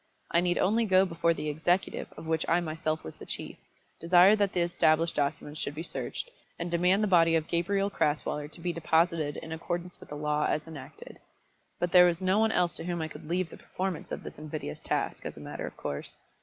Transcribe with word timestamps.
I 0.31 0.41
need 0.41 0.57
only 0.57 0.85
go 0.85 1.05
before 1.05 1.35
the 1.35 1.47
executive 1.47 2.11
of 2.17 2.25
which 2.25 2.43
I 2.49 2.59
myself 2.59 3.03
was 3.03 3.17
the 3.17 3.25
chief, 3.27 3.55
desire 3.99 4.35
that 4.35 4.51
the 4.53 4.61
established 4.61 5.15
documents 5.15 5.61
should 5.61 5.75
be 5.75 5.83
searched, 5.83 6.31
and 6.57 6.71
demand 6.71 7.03
the 7.03 7.07
body 7.07 7.35
of 7.35 7.45
Gabriel 7.47 7.91
Crasweller 7.91 8.47
to 8.51 8.61
be 8.61 8.73
deposited 8.73 9.37
in 9.37 9.51
accordance 9.51 9.99
with 9.99 10.09
the 10.09 10.15
law 10.15 10.45
as 10.47 10.65
enacted. 10.65 11.19
But 11.79 11.91
there 11.91 12.05
was 12.07 12.19
no 12.19 12.39
one 12.39 12.51
else 12.51 12.75
to 12.77 12.85
whom 12.85 12.99
I 12.99 13.09
could 13.09 13.27
leave 13.29 13.51
the 13.51 13.57
performance 13.57 14.11
of 14.11 14.23
this 14.23 14.39
invidious 14.39 14.81
task, 14.81 15.23
as 15.23 15.37
a 15.37 15.39
matter 15.39 15.67
of 15.67 15.77
course. 15.77 16.17